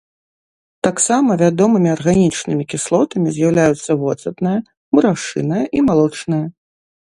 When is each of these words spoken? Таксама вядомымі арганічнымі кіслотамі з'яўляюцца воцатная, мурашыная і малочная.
Таксама 0.85 1.35
вядомымі 1.41 1.89
арганічнымі 1.95 2.63
кіслотамі 2.73 3.35
з'яўляюцца 3.37 3.91
воцатная, 4.07 4.57
мурашыная 4.97 5.63
і 5.77 5.87
малочная. 5.93 6.45